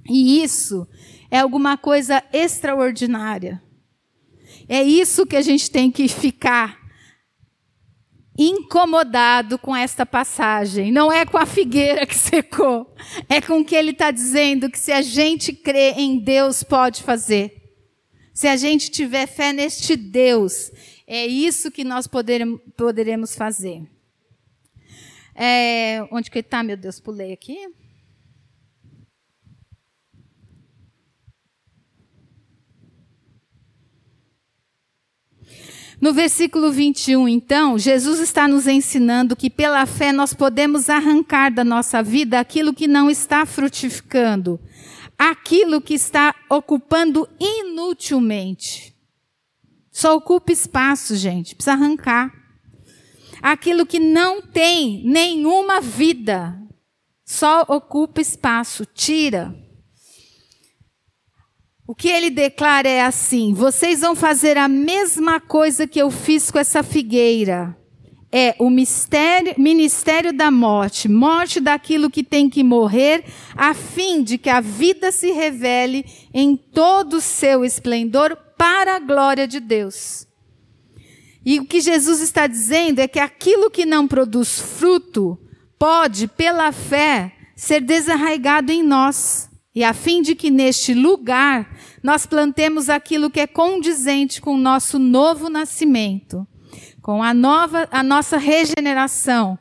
[0.07, 0.88] E isso
[1.29, 3.62] é alguma coisa extraordinária.
[4.67, 6.81] É isso que a gente tem que ficar
[8.38, 10.91] incomodado com esta passagem.
[10.91, 12.94] Não é com a figueira que secou,
[13.28, 17.04] é com o que ele está dizendo que se a gente crê em Deus, pode
[17.04, 17.62] fazer.
[18.34, 20.72] Se a gente tiver fé neste Deus,
[21.06, 23.84] é isso que nós poderemos, fazer.
[25.36, 27.00] É, onde que está, meu Deus?
[27.00, 27.67] Pulei aqui.
[36.01, 41.63] No versículo 21, então, Jesus está nos ensinando que pela fé nós podemos arrancar da
[41.63, 44.59] nossa vida aquilo que não está frutificando,
[45.15, 48.95] aquilo que está ocupando inutilmente.
[49.91, 52.33] Só ocupa espaço, gente, precisa arrancar.
[53.39, 56.59] Aquilo que não tem nenhuma vida,
[57.23, 59.55] só ocupa espaço, tira.
[61.91, 66.49] O que ele declara é assim: vocês vão fazer a mesma coisa que eu fiz
[66.49, 67.77] com essa figueira.
[68.32, 73.25] É o mistério, ministério da morte, morte daquilo que tem que morrer,
[73.58, 78.99] a fim de que a vida se revele em todo o seu esplendor para a
[78.99, 80.25] glória de Deus.
[81.45, 85.38] E o que Jesus está dizendo é que aquilo que não produz fruto
[85.77, 89.50] pode, pela fé, ser desarraigado em nós.
[89.73, 94.60] E a fim de que neste lugar nós plantemos aquilo que é condizente com o
[94.60, 96.45] nosso novo nascimento,
[97.01, 99.57] com a nova a nossa regeneração,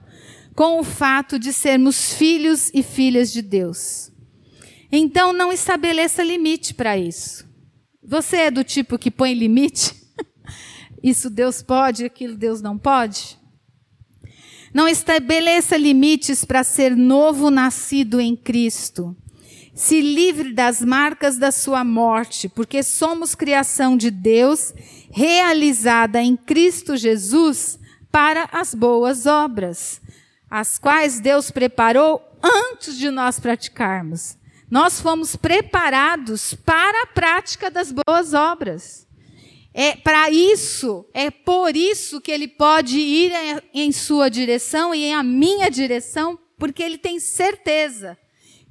[0.55, 4.11] com o fato de sermos filhos e filhas de Deus.
[4.91, 7.49] Então não estabeleça limite para isso.
[8.03, 9.95] Você é do tipo que põe limite?
[11.03, 13.39] Isso Deus pode, aquilo Deus não pode?
[14.75, 19.17] Não estabeleça limites para ser novo nascido em Cristo
[19.75, 24.75] se livre das marcas da sua morte, porque somos criação de Deus,
[25.11, 27.79] realizada em Cristo Jesus
[28.11, 30.01] para as boas obras,
[30.51, 34.37] as quais Deus preparou antes de nós praticarmos.
[34.71, 39.07] Nós fomos preparados para a prática das boas obras.
[39.73, 43.33] É para isso, é por isso que ele pode ir
[43.73, 48.19] em sua direção e em a minha direção, porque ele tem certeza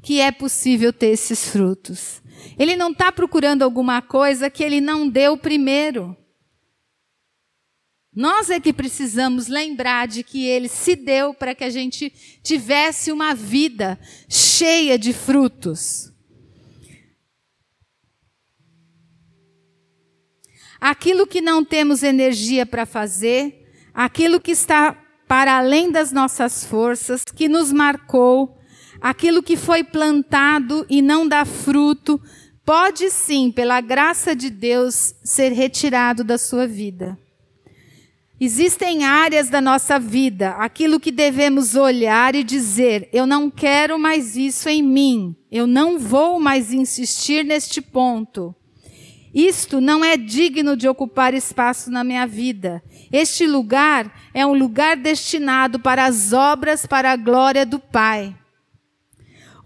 [0.01, 2.21] que é possível ter esses frutos.
[2.57, 6.15] Ele não está procurando alguma coisa que ele não deu primeiro.
[8.15, 12.09] Nós é que precisamos lembrar de que ele se deu para que a gente
[12.43, 16.11] tivesse uma vida cheia de frutos.
[20.81, 24.93] Aquilo que não temos energia para fazer, aquilo que está
[25.27, 28.58] para além das nossas forças, que nos marcou,
[29.01, 32.21] aquilo que foi plantado e não dá fruto,
[32.65, 37.17] pode sim, pela graça de Deus, ser retirado da sua vida.
[38.41, 44.37] Existem áreas da nossa vida, aquilo que devemos olhar e dizer: eu não quero mais
[44.37, 48.55] isso em mim, eu não vou mais insistir neste ponto.
[49.33, 52.81] Isto não é digno de ocupar espaço na minha vida.
[53.11, 58.38] Este lugar é um lugar destinado para as obras para a glória do Pai.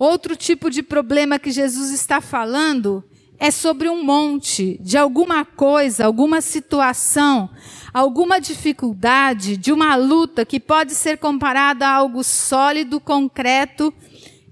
[0.03, 3.01] Outro tipo de problema que Jesus está falando
[3.39, 7.49] é sobre um monte de alguma coisa, alguma situação,
[7.93, 13.93] alguma dificuldade, de uma luta que pode ser comparada a algo sólido, concreto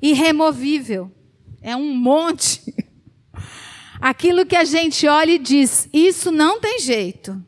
[0.01, 1.11] e removível.
[1.61, 2.73] É um monte.
[3.99, 7.45] Aquilo que a gente olha e diz: isso não tem jeito.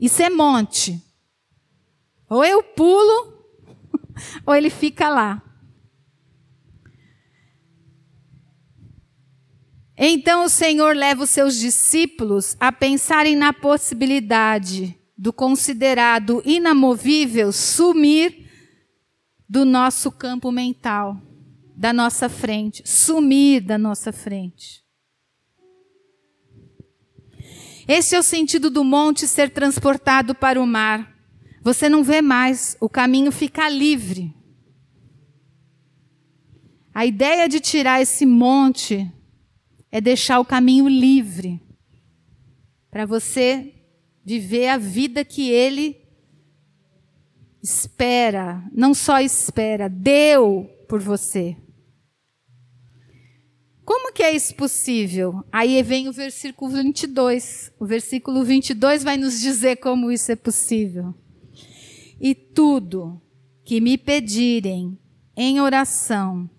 [0.00, 0.98] Isso é monte.
[2.30, 3.34] Ou eu pulo,
[4.46, 5.43] ou ele fica lá.
[9.96, 18.50] Então o Senhor leva os seus discípulos a pensarem na possibilidade do considerado inamovível sumir
[19.48, 21.16] do nosso campo mental,
[21.76, 24.82] da nossa frente, sumir da nossa frente.
[27.86, 31.14] Esse é o sentido do monte ser transportado para o mar.
[31.62, 34.34] Você não vê mais, o caminho fica livre.
[36.92, 39.12] A ideia de tirar esse monte
[39.94, 41.62] é deixar o caminho livre
[42.90, 43.72] para você
[44.24, 45.96] viver a vida que Ele
[47.62, 51.56] espera, não só espera, deu por você.
[53.84, 55.44] Como que é isso possível?
[55.52, 57.70] Aí vem o versículo 22.
[57.78, 61.14] O versículo 22 vai nos dizer como isso é possível.
[62.20, 63.22] E tudo
[63.64, 64.98] que me pedirem
[65.36, 66.50] em oração,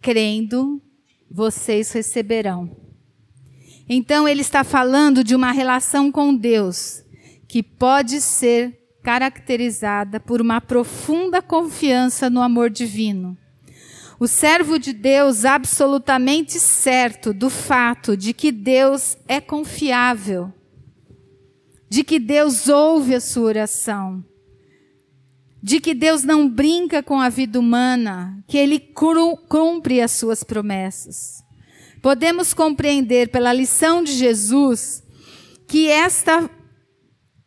[0.00, 0.80] crendo,
[1.34, 2.70] vocês receberão.
[3.88, 7.02] Então ele está falando de uma relação com Deus
[7.48, 13.36] que pode ser caracterizada por uma profunda confiança no amor divino.
[14.20, 20.52] O servo de Deus absolutamente certo do fato de que Deus é confiável,
[21.90, 24.24] de que Deus ouve a sua oração,
[25.64, 28.78] de que Deus não brinca com a vida humana, que Ele
[29.48, 31.42] cumpre as suas promessas.
[32.02, 35.02] Podemos compreender pela lição de Jesus
[35.66, 36.50] que esta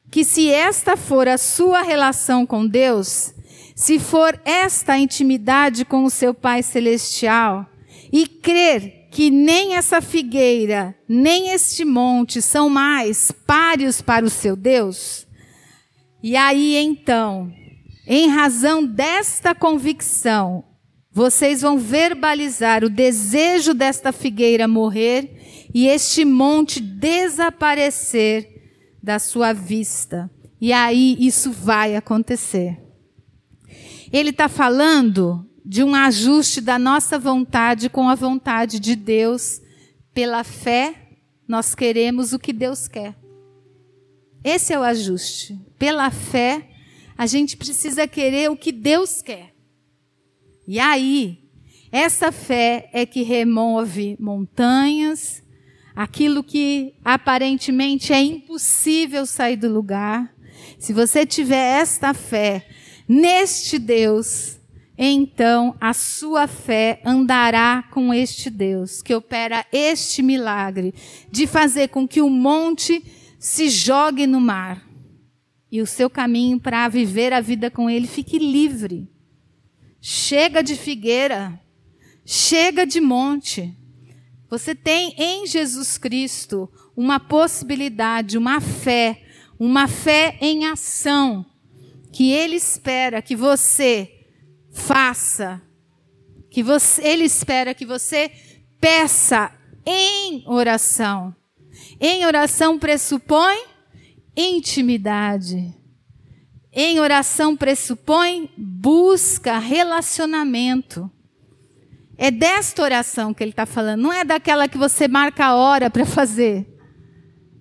[0.10, 3.36] que se esta for a sua relação com Deus,
[3.76, 7.68] se for esta a intimidade com o seu Pai celestial,
[8.12, 14.56] e crer que nem essa figueira, nem este monte são mais páreos para o seu
[14.56, 15.28] Deus,
[16.24, 17.54] e aí então
[18.08, 20.64] em razão desta convicção,
[21.12, 28.48] vocês vão verbalizar o desejo desta figueira morrer e este monte desaparecer
[29.04, 30.32] da sua vista.
[30.62, 32.80] E aí isso vai acontecer.
[34.12, 39.62] Ele está falando de um ajuste da nossa vontade com a vontade de Deus.
[40.14, 40.96] Pela fé,
[41.46, 43.16] nós queremos o que Deus quer.
[44.44, 45.60] Esse é o ajuste.
[45.78, 46.70] Pela fé,
[47.18, 49.54] a gente precisa querer o que Deus quer.
[50.68, 51.40] E aí,
[51.92, 55.42] essa fé é que remove montanhas,
[55.96, 60.32] aquilo que aparentemente é impossível sair do lugar.
[60.78, 62.68] Se você tiver esta fé
[63.08, 64.60] neste Deus,
[64.98, 70.94] então a sua fé andará com este Deus, que opera este milagre
[71.32, 73.04] de fazer com que o monte
[73.40, 74.87] se jogue no mar
[75.72, 79.10] e o seu caminho para viver a vida com Ele fique livre.
[80.00, 81.60] Chega de figueira,
[82.26, 83.76] chega de monte.
[84.50, 89.22] Você tem em Jesus Cristo uma possibilidade, uma fé,
[89.60, 91.46] uma fé em ação,
[92.12, 94.26] que Ele espera que você
[94.72, 95.62] faça,
[96.50, 98.32] que você, Ele espera que você
[98.80, 99.52] peça
[99.86, 101.36] em oração.
[102.00, 103.77] Em oração pressupõe
[104.38, 105.74] intimidade.
[106.72, 111.12] Em oração pressupõe busca, relacionamento.
[112.16, 115.90] É desta oração que ele está falando, não é daquela que você marca a hora
[115.90, 116.68] para fazer.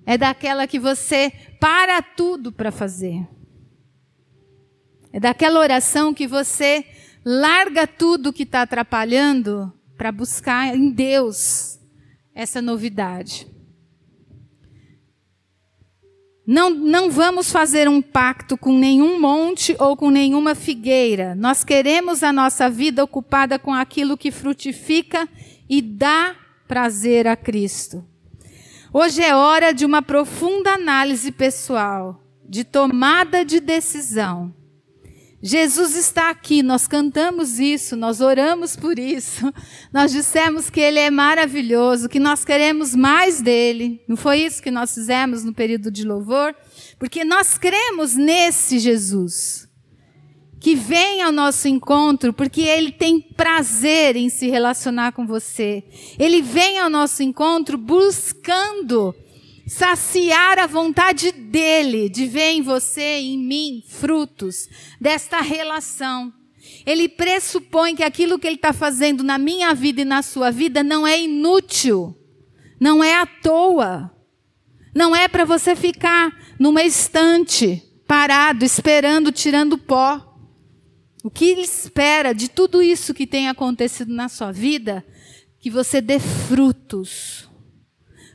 [0.04, 3.26] É daquela que você para tudo para fazer.
[5.12, 6.84] É daquela oração que você
[7.24, 11.80] larga tudo que está atrapalhando para buscar em Deus
[12.34, 13.48] essa novidade.
[16.46, 21.34] Não, não vamos fazer um pacto com nenhum monte ou com nenhuma figueira.
[21.34, 25.28] Nós queremos a nossa vida ocupada com aquilo que frutifica
[25.68, 26.36] e dá
[26.68, 28.04] prazer a Cristo.
[28.92, 34.54] Hoje é hora de uma profunda análise pessoal, de tomada de decisão.
[35.42, 39.52] Jesus está aqui, nós cantamos isso, nós oramos por isso,
[39.92, 44.02] nós dissemos que Ele é maravilhoso, que nós queremos mais dele.
[44.08, 46.54] Não foi isso que nós fizemos no período de louvor?
[46.98, 49.68] Porque nós cremos nesse Jesus,
[50.58, 55.84] que vem ao nosso encontro, porque Ele tem prazer em se relacionar com você.
[56.18, 59.14] Ele vem ao nosso encontro buscando
[59.66, 64.68] saciar a vontade dele de ver em você em mim frutos
[65.00, 66.32] desta relação.
[66.86, 70.84] Ele pressupõe que aquilo que ele está fazendo na minha vida e na sua vida
[70.84, 72.16] não é inútil,
[72.78, 74.12] não é à toa,
[74.94, 80.22] não é para você ficar numa estante parado, esperando, tirando pó.
[81.24, 85.04] O que ele espera de tudo isso que tem acontecido na sua vida,
[85.58, 87.48] que você dê frutos.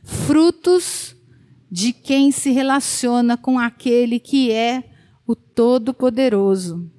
[0.04, 1.16] Frutos
[1.72, 4.84] de quem se relaciona com aquele que é
[5.26, 6.92] o Todo-Poderoso.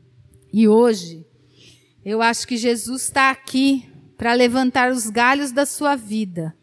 [0.51, 1.27] E hoje,
[2.03, 6.57] eu acho que Jesus está aqui para levantar os galhos da sua vida,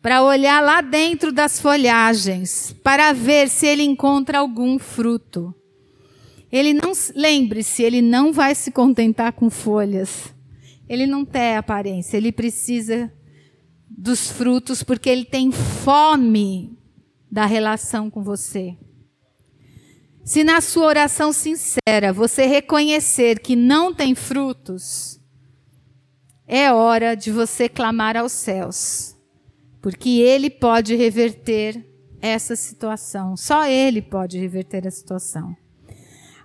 [0.00, 5.52] para olhar lá dentro das folhagens, para ver se ele encontra algum fruto.
[6.52, 10.32] Ele não, lembre-se, ele não vai se contentar com folhas.
[10.88, 13.12] Ele não tem aparência, ele precisa
[13.88, 16.78] dos frutos porque ele tem fome
[17.34, 18.76] da relação com você.
[20.24, 25.20] Se na sua oração sincera você reconhecer que não tem frutos,
[26.46, 29.16] é hora de você clamar aos céus,
[29.82, 31.84] porque Ele pode reverter
[32.22, 33.36] essa situação.
[33.36, 35.56] Só Ele pode reverter a situação.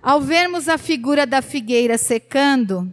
[0.02, 2.92] Ao vermos a figura da figueira secando,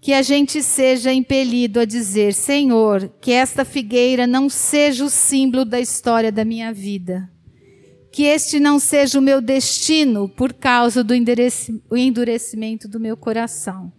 [0.00, 5.64] que a gente seja impelido a dizer: Senhor, que esta figueira não seja o símbolo
[5.64, 7.28] da história da minha vida.
[8.12, 13.92] Que este não seja o meu destino por causa do endurecimento do meu coração.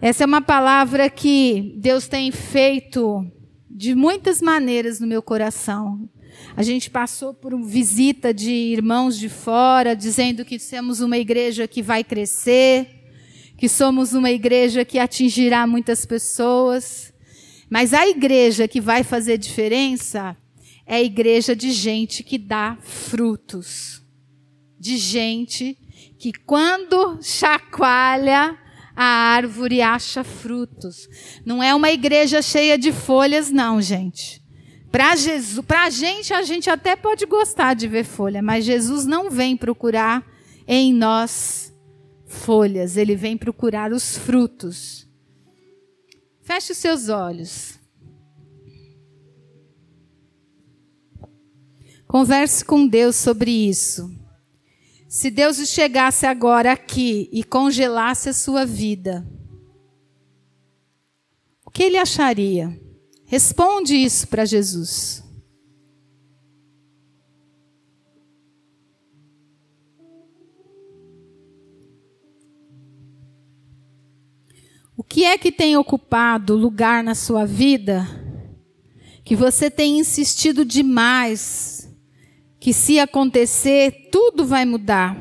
[0.00, 3.26] Essa é uma palavra que Deus tem feito
[3.70, 6.08] de muitas maneiras no meu coração.
[6.56, 11.66] A gente passou por uma visita de irmãos de fora, dizendo que somos uma igreja
[11.66, 12.93] que vai crescer,
[13.56, 17.12] que somos uma igreja que atingirá muitas pessoas.
[17.70, 20.36] Mas a igreja que vai fazer diferença
[20.86, 24.02] é a igreja de gente que dá frutos.
[24.78, 25.78] De gente
[26.18, 28.58] que, quando chacoalha,
[28.94, 31.08] a árvore acha frutos.
[31.44, 34.42] Não é uma igreja cheia de folhas, não, gente.
[34.90, 39.04] Para Jesus, para a gente, a gente até pode gostar de ver folha, mas Jesus
[39.04, 40.24] não vem procurar
[40.68, 41.63] em nós
[42.26, 45.08] folhas, ele vem procurar os frutos.
[46.40, 47.78] Feche os seus olhos.
[52.06, 54.14] Converse com Deus sobre isso.
[55.08, 59.26] Se Deus chegasse agora aqui e congelasse a sua vida,
[61.64, 62.80] o que ele acharia?
[63.24, 65.23] Responde isso para Jesus.
[74.96, 78.06] O que é que tem ocupado lugar na sua vida
[79.24, 81.90] que você tem insistido demais
[82.60, 85.18] que se acontecer, tudo vai mudar.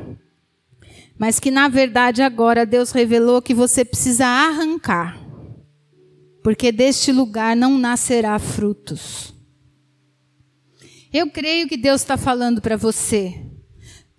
[1.17, 5.19] Mas que na verdade agora Deus revelou que você precisa arrancar.
[6.43, 9.33] Porque deste lugar não nascerá frutos.
[11.11, 13.39] Eu creio que Deus está falando para você,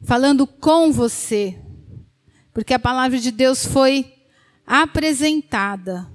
[0.03, 1.59] falando com você,
[2.53, 4.14] porque a palavra de Deus foi
[4.67, 6.11] apresentada.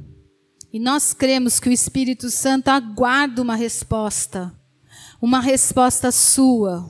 [0.71, 4.53] E nós cremos que o Espírito Santo aguarda uma resposta,
[5.21, 6.89] uma resposta sua,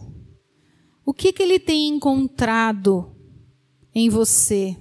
[1.09, 3.15] o que, que ele tem encontrado
[3.95, 4.77] em você?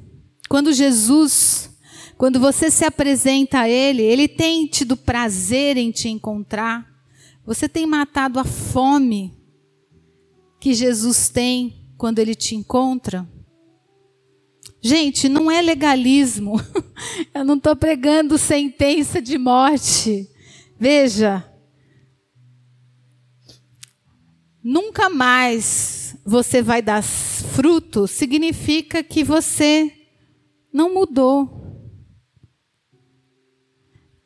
[0.47, 1.71] Quando Jesus,
[2.19, 6.87] quando você se apresenta a Ele, Ele tem tido prazer em te encontrar?
[7.47, 9.39] Você tem matado a fome
[10.61, 13.27] que Jesus tem quando Ele te encontra?
[14.81, 16.61] Gente, não é legalismo.
[17.35, 20.29] Eu não estou pregando sentença de morte.
[20.79, 21.45] Veja,
[24.63, 29.93] nunca mais você vai dar fruto, significa que você
[30.73, 31.59] não mudou.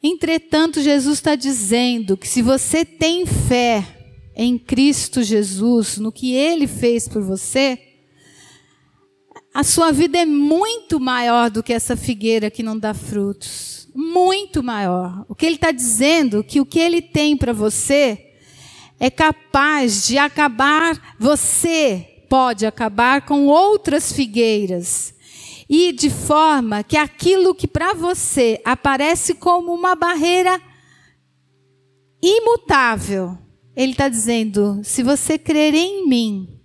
[0.02, 3.86] Entretanto, Jesus está dizendo que se você tem fé
[4.34, 7.91] em Cristo Jesus, no que Ele fez por você,
[9.54, 13.88] a sua vida é muito maior do que essa figueira que não dá frutos.
[13.94, 15.26] Muito maior.
[15.28, 18.32] O que Ele está dizendo que o que Ele tem para você
[18.98, 25.14] é capaz de acabar, você pode acabar com outras figueiras.
[25.68, 30.60] E de forma que aquilo que para você aparece como uma barreira
[32.22, 33.36] imutável,
[33.76, 36.61] ele está dizendo: se você crer em mim,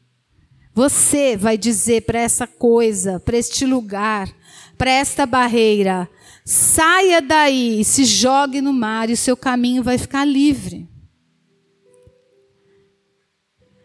[0.77, 4.31] você vai dizer para essa coisa, para este lugar,
[4.77, 6.07] para esta barreira,
[6.45, 10.87] saia daí se jogue no mar e o seu caminho vai ficar livre.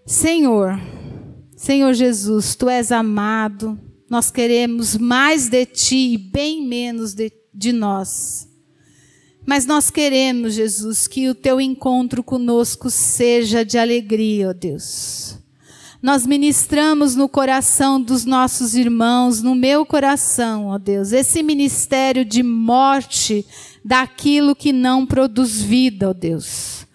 [0.04, 0.78] Senhor,
[1.56, 3.80] Senhor Jesus, tu és amado,
[4.10, 8.46] nós queremos mais de ti e bem menos de, de nós.
[9.46, 15.41] Mas nós queremos, Jesus, que o teu encontro conosco seja de alegria, ó Deus.
[16.02, 22.42] Nós ministramos no coração dos nossos irmãos, no meu coração, ó Deus, esse ministério de
[22.42, 23.46] morte
[23.84, 26.88] daquilo que não produz vida, ó Deus.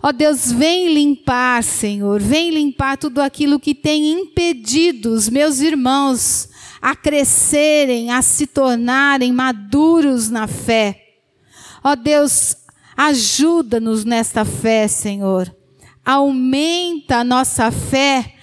[0.00, 6.48] Ó Deus, vem limpar, Senhor, vem limpar tudo aquilo que tem impedido os meus irmãos
[6.80, 11.00] a crescerem, a se tornarem maduros na fé.
[11.82, 12.56] Ó Deus,
[12.96, 15.52] ajuda-nos nesta fé, Senhor.
[16.04, 18.36] Aumenta a nossa fé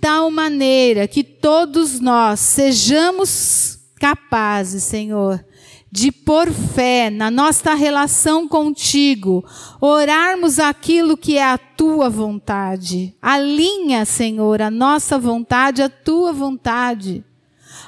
[0.00, 5.44] tal maneira que todos nós sejamos capazes, Senhor,
[5.90, 9.44] de por fé na nossa relação contigo,
[9.80, 13.14] orarmos aquilo que é a tua vontade.
[13.20, 17.24] Alinha, Senhor, a nossa vontade à tua vontade.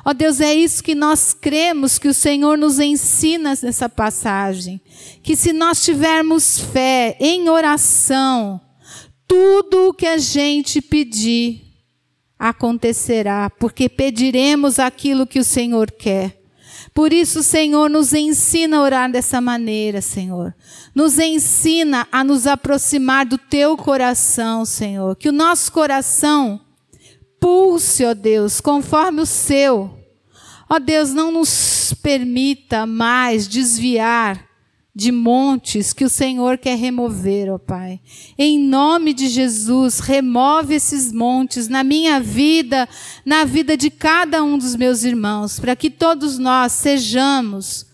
[0.05, 4.81] Ó Deus, é isso que nós cremos que o Senhor nos ensina nessa passagem.
[5.23, 8.61] Que se nós tivermos fé em oração,
[9.29, 11.70] tudo o que a gente pedir
[12.41, 16.41] acontecerá, porque pediremos aquilo que o Senhor quer.
[16.95, 20.55] Por isso, Senhor, nos ensina a orar dessa maneira, Senhor.
[20.95, 25.15] Nos ensina a nos aproximar do teu coração, Senhor.
[25.17, 26.59] Que o nosso coração
[27.39, 29.91] pulse, ó Deus, conforme o seu.
[30.69, 34.50] Ó Deus, não nos permita mais desviar
[34.95, 38.01] de montes que o Senhor quer remover, ó Pai.
[38.37, 42.89] Em nome de Jesus, remove esses montes na minha vida,
[43.25, 47.87] na vida de cada um dos meus irmãos, para que todos nós sejamos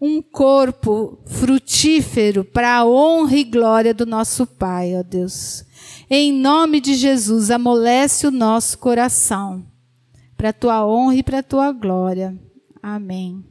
[0.00, 5.64] um corpo frutífero para a honra e glória do nosso Pai, ó Deus.
[6.10, 9.66] Em nome de Jesus, amolece o nosso coração,
[10.36, 12.38] para a tua honra e para a tua glória.
[12.82, 13.47] Amém.